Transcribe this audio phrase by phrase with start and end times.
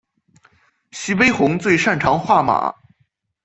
[0.89, 2.73] 徐悲鸿最擅长画马。